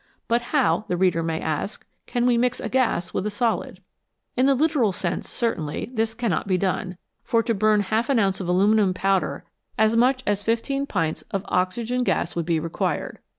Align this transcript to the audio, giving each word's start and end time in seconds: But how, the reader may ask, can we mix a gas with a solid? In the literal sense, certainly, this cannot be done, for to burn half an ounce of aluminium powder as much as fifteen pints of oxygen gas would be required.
But 0.27 0.41
how, 0.49 0.85
the 0.87 0.97
reader 0.97 1.21
may 1.21 1.39
ask, 1.39 1.85
can 2.07 2.25
we 2.25 2.35
mix 2.35 2.59
a 2.59 2.69
gas 2.69 3.13
with 3.13 3.23
a 3.27 3.29
solid? 3.29 3.83
In 4.35 4.47
the 4.47 4.55
literal 4.55 4.91
sense, 4.91 5.29
certainly, 5.29 5.91
this 5.93 6.15
cannot 6.15 6.47
be 6.47 6.57
done, 6.57 6.97
for 7.23 7.43
to 7.43 7.53
burn 7.53 7.81
half 7.81 8.09
an 8.09 8.17
ounce 8.17 8.39
of 8.39 8.49
aluminium 8.49 8.95
powder 8.95 9.45
as 9.77 9.95
much 9.95 10.23
as 10.25 10.41
fifteen 10.41 10.87
pints 10.87 11.21
of 11.29 11.45
oxygen 11.49 12.03
gas 12.03 12.35
would 12.35 12.47
be 12.47 12.59
required. 12.59 13.19